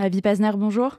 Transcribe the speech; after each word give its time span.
Avi 0.00 0.22
Pazner, 0.22 0.52
bonjour. 0.56 0.98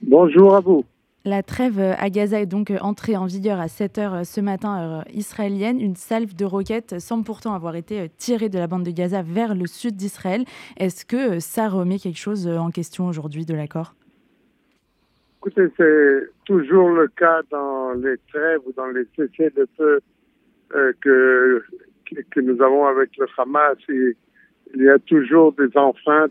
Bonjour 0.00 0.54
à 0.54 0.60
vous. 0.60 0.84
La 1.24 1.42
trêve 1.42 1.80
à 1.80 2.08
Gaza 2.08 2.40
est 2.40 2.46
donc 2.46 2.72
entrée 2.80 3.16
en 3.16 3.26
vigueur 3.26 3.58
à 3.58 3.66
7 3.66 3.98
h 3.98 4.24
ce 4.24 4.40
matin, 4.40 4.80
heure 4.80 5.04
israélienne. 5.12 5.80
Une 5.80 5.96
salve 5.96 6.36
de 6.36 6.44
roquettes 6.44 7.00
semble 7.00 7.24
pourtant 7.24 7.52
avoir 7.52 7.74
été 7.74 8.08
tirée 8.16 8.48
de 8.48 8.60
la 8.60 8.68
bande 8.68 8.84
de 8.84 8.92
Gaza 8.92 9.22
vers 9.22 9.56
le 9.56 9.66
sud 9.66 9.96
d'Israël. 9.96 10.44
Est-ce 10.76 11.04
que 11.04 11.40
ça 11.40 11.68
remet 11.68 11.98
quelque 11.98 12.18
chose 12.18 12.46
en 12.46 12.70
question 12.70 13.08
aujourd'hui 13.08 13.44
de 13.44 13.54
l'accord? 13.54 13.94
Écoutez, 15.38 15.66
c'est 15.76 16.30
toujours 16.44 16.90
le 16.90 17.08
cas 17.08 17.40
dans 17.50 17.94
les 17.94 18.18
trêves 18.32 18.60
ou 18.66 18.72
dans 18.72 18.86
les 18.86 19.04
cessez-le-feu 19.16 20.00
euh, 20.76 20.92
que, 21.00 21.64
que 22.30 22.40
nous 22.40 22.62
avons 22.62 22.86
avec 22.86 23.10
le 23.18 23.26
Hamas. 23.36 23.78
il 23.88 24.14
y 24.76 24.88
a 24.88 24.98
toujours 25.00 25.52
des 25.54 25.76
enfeintes 25.76 26.30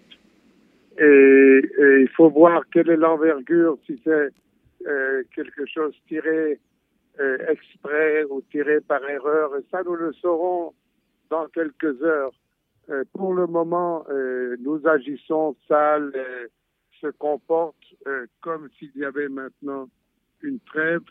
et 0.99 1.61
il 2.01 2.09
faut 2.15 2.29
voir 2.29 2.63
quelle 2.71 2.89
est 2.89 2.97
l'envergure, 2.97 3.77
si 3.85 3.99
c'est 4.03 4.29
euh, 4.87 5.23
quelque 5.35 5.65
chose 5.65 5.93
tiré 6.07 6.59
euh, 7.19 7.37
exprès 7.49 8.23
ou 8.29 8.41
tiré 8.49 8.79
par 8.81 9.03
erreur. 9.09 9.55
Et 9.57 9.65
ça, 9.71 9.83
nous 9.83 9.95
le 9.95 10.13
saurons 10.13 10.73
dans 11.29 11.47
quelques 11.47 12.01
heures. 12.01 12.31
Euh, 12.89 13.03
pour 13.13 13.33
le 13.33 13.45
moment, 13.47 14.05
nous 14.59 14.81
agissons, 14.87 15.55
Salle 15.67 16.13
se 16.99 17.07
comporte 17.07 17.75
comme 18.41 18.69
s'il 18.77 18.91
y 18.95 19.05
avait 19.05 19.29
maintenant 19.29 19.89
une 20.41 20.59
trêve. 20.61 21.01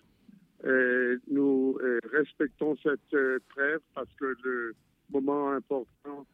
nous 1.30 1.78
respectons 2.12 2.76
cette 2.82 3.16
trêve 3.54 3.80
parce 3.94 4.12
que 4.18 4.34
le 4.44 4.74
moment 5.10 5.52
important 5.52 6.26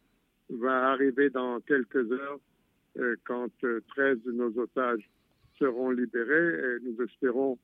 va 0.50 0.90
arriver 0.92 1.30
dans 1.30 1.60
quelques 1.60 2.10
heures 2.10 2.40
quand 3.24 3.50
13 3.60 4.18
de 4.24 4.32
nos 4.32 4.56
otages 4.58 5.08
seront 5.58 5.90
libérés 5.90 6.54
et 6.54 6.80
nous 6.82 7.02
espérons 7.02 7.58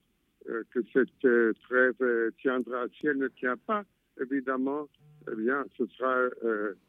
euh, 0.48 0.62
que 0.70 0.80
cette 0.92 1.24
euh, 1.24 1.52
trêve 1.68 1.94
euh, 2.00 2.30
tiendra. 2.40 2.86
Si 2.98 3.06
elle 3.06 3.18
ne 3.18 3.28
tient 3.28 3.58
pas, 3.58 3.84
évidemment, 4.20 4.88
eh 5.30 5.36
bien, 5.36 5.64
ce 5.76 5.86
sera 5.86 6.16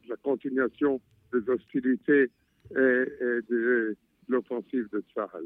la 0.07 0.15
continuation 0.23 1.01
des 1.33 1.49
hostilités 1.49 2.31
et, 2.71 3.05
de 3.49 3.97
l'offensive 4.31 4.87
de 4.91 5.03
Sahel. 5.13 5.45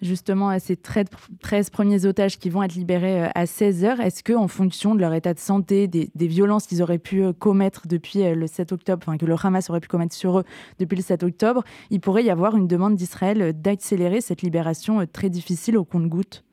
Justement, 0.00 0.56
ces 0.58 0.76
13 0.76 1.70
premiers 1.70 2.06
otages 2.06 2.38
qui 2.38 2.50
vont 2.50 2.62
être 2.62 2.74
libérés 2.74 3.28
à 3.34 3.46
16 3.46 3.84
heures, 3.84 4.00
est-ce 4.00 4.22
qu'en 4.22 4.48
fonction 4.48 4.94
de 4.94 5.00
leur 5.00 5.14
état 5.14 5.34
de 5.34 5.38
santé, 5.38 5.88
des, 5.88 6.10
violences 6.14 6.66
qu'ils 6.66 6.82
auraient 6.82 6.98
pu 6.98 7.32
commettre 7.32 7.86
depuis 7.88 8.22
le 8.34 8.46
7 8.46 8.72
octobre, 8.72 9.02
enfin 9.06 9.18
que 9.18 9.26
le 9.26 9.34
Hamas 9.42 9.70
aurait 9.70 9.80
pu 9.80 9.88
commettre 9.88 10.14
sur 10.14 10.40
eux 10.40 10.44
depuis 10.78 10.96
le 10.96 11.02
7 11.02 11.22
octobre, 11.22 11.64
il 11.90 12.00
pourrait 12.00 12.24
y 12.24 12.30
avoir 12.30 12.56
une 12.56 12.66
demande 12.66 12.96
d'Israël 12.96 13.60
d'accélérer 13.60 14.20
cette 14.20 14.42
libération 14.42 15.06
très 15.06 15.30
difficile 15.30 15.76
au 15.76 15.84
compte-gouttes? 15.84 16.44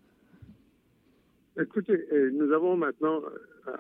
Écoutez, 1.60 2.08
nous 2.34 2.52
avons 2.52 2.76
maintenant 2.76 3.22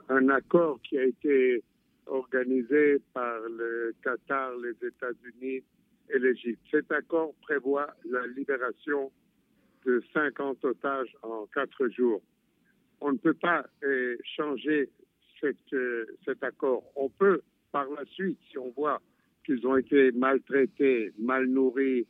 un 0.09 0.29
accord 0.29 0.79
qui 0.83 0.97
a 0.97 1.03
été 1.05 1.63
organisé 2.07 2.99
par 3.13 3.39
le 3.49 3.93
Qatar, 4.03 4.51
les 4.57 4.87
États-Unis 4.87 5.63
et 6.09 6.19
l'Égypte. 6.19 6.61
Cet 6.71 6.91
accord 6.91 7.33
prévoit 7.41 7.87
la 8.05 8.25
libération 8.27 9.11
de 9.85 10.01
50 10.13 10.63
otages 10.65 11.15
en 11.21 11.45
quatre 11.53 11.87
jours. 11.89 12.21
On 13.01 13.11
ne 13.11 13.17
peut 13.17 13.33
pas 13.33 13.65
euh, 13.83 14.17
changer 14.23 14.89
euh, 15.73 16.05
cet 16.25 16.41
accord. 16.43 16.83
On 16.95 17.09
peut, 17.09 17.41
par 17.71 17.85
la 17.89 18.05
suite, 18.05 18.39
si 18.49 18.57
on 18.57 18.69
voit 18.71 19.01
qu'ils 19.45 19.65
ont 19.67 19.75
été 19.75 20.11
maltraités, 20.13 21.11
mal 21.19 21.47
nourris, 21.47 22.07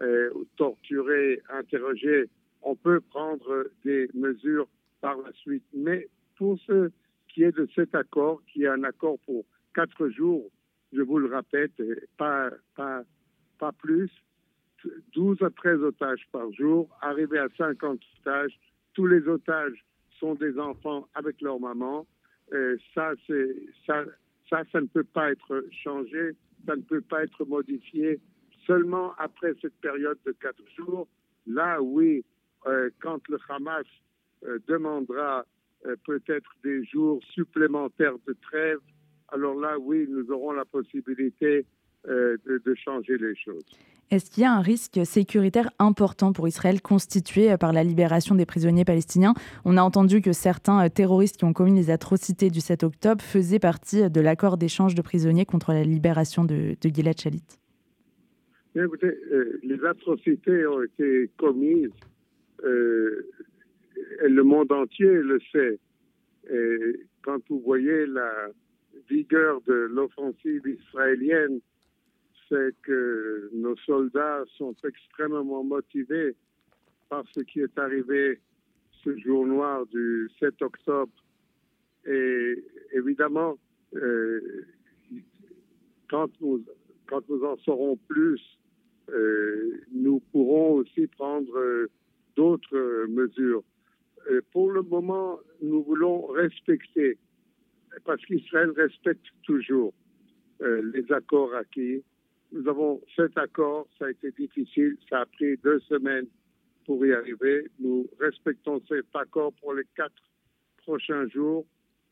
euh, 0.00 0.30
torturés, 0.56 1.40
interrogés, 1.48 2.28
on 2.62 2.74
peut 2.74 3.00
prendre 3.00 3.68
des 3.84 4.08
mesures 4.14 4.66
par 5.00 5.16
la 5.18 5.32
suite. 5.32 5.64
Mais 5.74 6.08
pour 6.36 6.58
ce 6.66 6.90
qui 7.28 7.44
est 7.44 7.56
de 7.56 7.68
cet 7.74 7.94
accord, 7.94 8.42
qui 8.52 8.64
est 8.64 8.68
un 8.68 8.82
accord 8.82 9.18
pour 9.26 9.44
quatre 9.74 10.08
jours, 10.08 10.50
je 10.92 11.02
vous 11.02 11.18
le 11.18 11.34
répète, 11.34 11.80
pas, 12.16 12.50
pas, 12.74 13.02
pas 13.62 13.70
plus, 13.70 14.10
12 15.14 15.40
à 15.40 15.50
13 15.50 15.82
otages 15.82 16.26
par 16.32 16.50
jour, 16.52 16.88
arriver 17.00 17.38
à 17.38 17.46
50 17.56 18.00
otages. 18.18 18.58
Tous 18.92 19.06
les 19.06 19.28
otages 19.28 19.84
sont 20.18 20.34
des 20.34 20.58
enfants 20.58 21.06
avec 21.14 21.40
leur 21.40 21.60
maman. 21.60 22.04
ça, 22.92 23.12
ça, 23.86 24.04
ça, 24.50 24.64
ça 24.72 24.80
ne 24.80 24.86
peut 24.86 25.04
pas 25.04 25.30
être 25.30 25.64
changé, 25.84 26.32
ça 26.66 26.74
ne 26.74 26.82
peut 26.82 27.02
pas 27.02 27.22
être 27.22 27.44
modifié. 27.44 28.18
Seulement 28.66 29.14
après 29.16 29.54
cette 29.62 29.78
période 29.80 30.18
de 30.26 30.32
quatre 30.32 30.64
jours, 30.76 31.06
là, 31.46 31.80
oui, 31.80 32.24
euh, 32.66 32.90
quand 33.00 33.20
le 33.28 33.38
Hamas 33.48 33.86
euh, 34.42 34.58
demandera 34.66 35.44
euh, 35.86 35.94
peut-être 36.04 36.50
des 36.64 36.84
jours 36.84 37.20
supplémentaires 37.32 38.18
de 38.26 38.36
trêve, 38.42 38.80
alors 39.28 39.54
là, 39.54 39.78
oui, 39.78 40.08
nous 40.10 40.28
aurons 40.32 40.50
la 40.50 40.64
possibilité 40.64 41.64
euh, 42.08 42.36
de, 42.46 42.74
changer 42.74 43.16
les 43.16 43.34
choses. 43.36 43.64
Est-ce 44.10 44.30
qu'il 44.30 44.42
y 44.42 44.46
a 44.46 44.52
un 44.52 44.60
risque 44.60 45.00
sécuritaire 45.04 45.70
important 45.78 46.32
pour 46.32 46.46
Israël 46.46 46.82
constitué 46.82 47.56
par 47.56 47.72
la 47.72 47.82
libération 47.82 48.34
des 48.34 48.44
prisonniers 48.44 48.84
palestiniens? 48.84 49.34
On 49.64 49.76
a 49.76 49.82
entendu 49.82 50.20
que 50.20 50.32
certains 50.32 50.86
terroristes 50.90 51.36
qui 51.38 51.44
ont 51.44 51.52
commis 51.52 51.74
les 51.74 51.90
atrocités 51.90 52.50
du 52.50 52.60
7 52.60 52.82
octobre 52.82 53.22
faisaient 53.22 53.58
partie 53.58 54.10
de 54.10 54.20
l'accord 54.20 54.58
d'échange 54.58 54.94
de 54.94 55.02
prisonniers 55.02 55.46
contre 55.46 55.72
la 55.72 55.84
libération 55.84 56.44
de, 56.44 56.76
de 56.80 56.88
Gilad 56.88 57.18
Shalit. 57.18 57.42
écoutez, 58.74 59.16
les 59.62 59.84
atrocités 59.84 60.66
ont 60.66 60.82
été 60.82 61.30
commises 61.38 61.90
et 64.22 64.28
le 64.28 64.42
monde 64.42 64.70
entier 64.72 65.06
le 65.06 65.38
sait. 65.52 65.78
Et 66.50 67.00
quand 67.22 67.38
vous 67.48 67.60
voyez 67.60 68.06
la 68.06 68.48
vigueur 69.08 69.60
de 69.66 69.72
l'offensive 69.72 70.66
israélienne, 70.66 71.60
c'est 72.52 72.74
que 72.82 73.48
nos 73.54 73.76
soldats 73.78 74.44
sont 74.58 74.74
extrêmement 74.84 75.64
motivés 75.64 76.36
par 77.08 77.24
ce 77.34 77.40
qui 77.40 77.60
est 77.60 77.78
arrivé 77.78 78.40
ce 79.02 79.16
jour 79.16 79.46
noir 79.46 79.86
du 79.86 80.28
7 80.38 80.60
octobre. 80.60 81.12
Et 82.04 82.62
évidemment, 82.92 83.56
euh, 83.94 84.66
quand, 86.10 86.28
nous, 86.42 86.62
quand 87.06 87.26
nous 87.30 87.42
en 87.42 87.56
saurons 87.58 87.96
plus, 88.08 88.40
euh, 89.08 89.80
nous 89.92 90.20
pourrons 90.30 90.74
aussi 90.74 91.06
prendre 91.06 91.56
euh, 91.56 91.90
d'autres 92.36 93.06
mesures. 93.08 93.62
Euh, 94.30 94.42
pour 94.52 94.70
le 94.70 94.82
moment, 94.82 95.40
nous 95.62 95.82
voulons 95.82 96.26
respecter, 96.26 97.16
parce 98.04 98.22
qu'Israël 98.26 98.70
respecte 98.76 99.26
toujours 99.44 99.94
les 100.60 101.10
accords 101.10 101.52
acquis. 101.56 102.04
Nous 102.52 102.68
avons 102.68 103.00
cet 103.16 103.38
accord, 103.38 103.86
ça 103.98 104.06
a 104.06 104.10
été 104.10 104.30
difficile, 104.32 104.96
ça 105.08 105.20
a 105.20 105.26
pris 105.26 105.56
deux 105.64 105.80
semaines 105.80 106.26
pour 106.84 107.04
y 107.06 107.12
arriver. 107.12 107.66
Nous 107.80 108.06
respectons 108.20 108.80
cet 108.88 109.06
accord 109.14 109.52
pour 109.60 109.72
les 109.74 109.84
quatre 109.96 110.22
prochains 110.78 111.26
jours. 111.28 111.64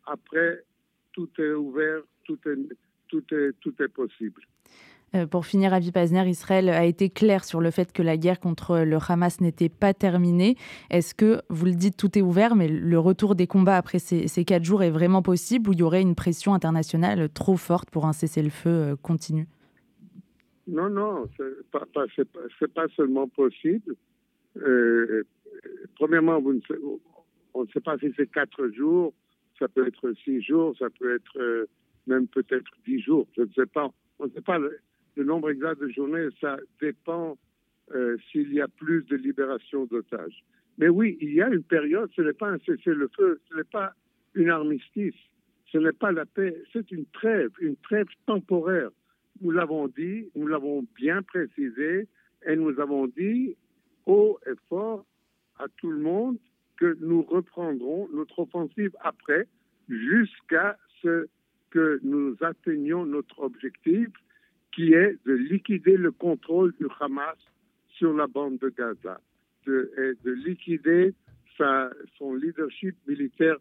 Après, 0.07 0.65
tout 1.13 1.29
est 1.39 1.53
ouvert, 1.53 2.01
tout 2.25 2.39
est, 2.47 3.89
possible. 3.89 4.43
Euh, 5.15 5.27
pour 5.27 5.45
finir, 5.45 5.75
Avi 5.75 5.91
Pazner, 5.91 6.29
Israël 6.29 6.69
a 6.69 6.85
été 6.85 7.11
clair 7.11 7.45
sur 7.45 7.61
le 7.61 7.71
fait 7.73 7.93
que 7.93 8.03
la 8.03 8.17
guerre 8.17 8.39
contre 8.39 8.79
le 8.79 8.99
Hamas 9.09 9.41
n'était 9.41 9.69
pas 9.69 9.93
terminée. 9.93 10.57
Est-ce 10.91 11.15
que, 11.15 11.43
vous 11.51 11.67
le 11.67 11.75
dites, 11.75 11.97
tout 11.97 12.17
est 12.17 12.23
ouvert, 12.23 12.55
mais 12.55 12.69
le 12.69 12.99
retour 12.99 13.35
des 13.35 13.49
combats 13.49 13.77
après 13.77 13.99
ces, 13.99 14.45
quatre 14.45 14.65
jours 14.65 14.85
est 14.85 14.91
vraiment 14.91 15.23
possible 15.23 15.69
ou 15.69 15.73
il 15.73 15.81
y 15.81 15.83
aurait 15.83 16.03
une 16.03 16.15
pression 16.15 16.55
internationale 16.55 17.29
trop 17.29 17.57
forte 17.57 17.91
pour 17.91 18.07
un 18.07 18.13
cessez-le-feu 18.13 18.71
euh, 18.71 18.97
continu? 18.97 19.49
Non, 20.71 20.89
non, 20.89 21.29
ce 21.37 21.43
n'est 21.43 22.69
pas, 22.69 22.89
seulement 22.97 23.29
possible. 23.29 23.95
Euh, 24.57 25.25
premièrement, 25.97 26.43
on 27.55 27.63
ne 27.63 27.67
sait 27.73 27.81
pas 27.81 27.99
si 27.99 28.13
c'est 28.17 28.31
quatre 28.31 28.69
jours, 28.69 29.13
ça 29.59 29.69
peut 29.69 29.87
être 29.87 30.13
six 30.25 30.41
jours, 30.43 30.77
ça 30.79 30.89
peut 30.91 31.15
être 31.15 31.69
même 32.07 32.27
peut-être 32.29 32.71
dix 32.87 33.01
jours, 33.01 33.27
je 33.37 33.43
ne 33.43 33.53
sais 33.55 33.67
pas. 33.67 33.91
On 34.19 34.27
ne 34.27 34.31
sait 34.31 34.41
pas 34.41 34.59
le 34.59 35.25
nombre 35.25 35.51
exact 35.51 35.81
de 35.81 35.89
journées, 35.89 36.29
ça 36.41 36.57
dépend 36.81 37.37
euh, 37.95 38.17
s'il 38.31 38.53
y 38.53 38.61
a 38.61 38.69
plus 38.69 39.05
de 39.05 39.17
libération 39.17 39.87
d'otages. 39.87 40.45
Mais 40.79 40.89
oui, 40.89 41.19
il 41.21 41.35
y 41.35 41.43
a 41.43 41.49
une 41.49 41.63
période, 41.63 42.11
ce 42.15 42.23
n'est 42.23 42.33
pas 42.33 42.51
un 42.51 42.59
cessez-le-feu, 42.59 43.41
ce 43.49 43.57
n'est 43.57 43.65
pas 43.65 43.93
une 44.35 44.51
armistice, 44.51 45.15
ce 45.73 45.79
n'est 45.79 45.93
pas 45.93 46.13
la 46.13 46.25
paix, 46.25 46.57
c'est 46.73 46.91
une 46.91 47.07
trêve, 47.07 47.51
une 47.61 47.77
trêve 47.77 48.07
temporaire. 48.27 48.91
Nous 49.41 49.51
l'avons 49.51 49.89
dit, 49.89 50.31
nous 50.35 50.47
l'avons 50.47 50.85
bien 50.97 51.23
précisé, 51.23 52.09
et 52.47 52.57
nous 52.57 52.79
avons 52.81 53.07
dit 53.07 53.57
haut 54.07 54.39
et 54.47 54.55
fort 54.69 55.05
à 55.59 55.67
tout 55.77 55.91
le 55.91 55.99
monde 56.01 56.39
que 56.77 56.97
nous 57.01 57.23
reprendrons 57.23 58.09
notre 58.13 58.41
offensive 58.41 58.93
après, 59.01 59.47
jusqu'à 59.89 60.79
ce 61.03 61.27
que 61.71 62.01
nous 62.03 62.37
atteignions 62.41 63.05
notre 63.05 63.41
objectif, 63.41 64.09
qui 64.73 64.93
est 64.95 65.19
de 65.27 65.33
liquider 65.33 65.97
le 65.97 66.11
contrôle 66.13 66.73
du 66.81 66.87
Hamas 67.01 67.37
sur 67.89 68.15
la 68.15 68.27
bande 68.27 68.59
de 68.59 68.69
Gaza, 68.71 69.21
de, 69.67 69.93
et 69.99 70.25
de 70.25 70.31
liquider 70.33 71.15
sa, 71.59 71.91
son 72.17 72.35
leadership 72.35 72.97
militaire 73.07 73.57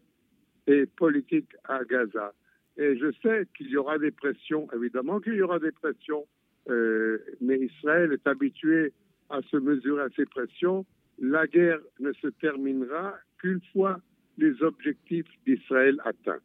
et 0.66 0.86
politique 0.86 1.54
à 1.64 1.84
Gaza. 1.84 2.32
Et 2.76 2.96
je 2.96 3.12
sais 3.22 3.46
qu'il 3.56 3.68
y 3.68 3.76
aura 3.76 3.98
des 3.98 4.10
pressions, 4.10 4.68
évidemment 4.74 5.20
qu'il 5.20 5.34
y 5.34 5.42
aura 5.42 5.58
des 5.58 5.72
pressions, 5.72 6.26
euh, 6.68 7.18
mais 7.40 7.58
Israël 7.58 8.12
est 8.12 8.26
habitué 8.26 8.92
à 9.28 9.42
se 9.42 9.56
mesurer 9.56 10.02
à 10.02 10.08
ces 10.16 10.26
pressions. 10.26 10.86
La 11.18 11.46
guerre 11.46 11.80
ne 11.98 12.12
se 12.12 12.28
terminera 12.28 13.14
qu'une 13.38 13.60
fois 13.72 14.00
les 14.38 14.62
objectifs 14.62 15.26
d'Israël 15.46 16.00
atteints. 16.04 16.38